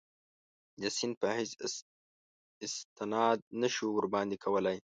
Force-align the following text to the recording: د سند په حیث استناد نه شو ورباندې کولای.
د 0.81 0.83
سند 0.97 1.13
په 1.21 1.27
حیث 1.37 1.51
استناد 2.65 3.39
نه 3.61 3.69
شو 3.75 3.85
ورباندې 3.93 4.37
کولای. 4.43 4.77